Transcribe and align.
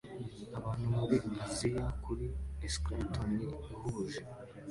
Abantu 0.57 0.85
muri 0.97 1.15
Aziya 1.45 1.85
kuri 2.03 2.25
escalator 2.67 3.27
ihuze 3.73 4.21